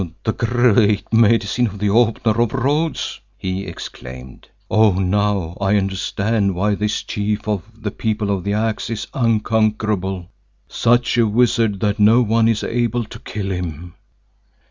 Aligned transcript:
"The 0.23 0.33
Great 0.33 1.13
Medicine 1.13 1.67
of 1.67 1.77
the 1.77 1.91
Opener 1.91 2.41
of 2.41 2.53
Roads!" 2.53 3.19
he 3.37 3.67
exclaimed. 3.67 4.47
"Oh, 4.67 4.93
now 4.93 5.55
I 5.61 5.75
understand 5.75 6.55
why 6.55 6.73
this 6.73 7.03
Chief 7.03 7.47
of 7.47 7.61
the 7.83 7.91
People 7.91 8.31
of 8.35 8.43
the 8.43 8.53
Axe 8.53 8.89
is 8.89 9.05
unconquerable—such 9.13 11.19
a 11.19 11.27
wizard 11.27 11.81
that 11.81 11.99
no 11.99 12.23
one 12.23 12.47
is 12.47 12.63
able 12.63 13.03
to 13.05 13.19
kill 13.19 13.51
him." 13.51 13.93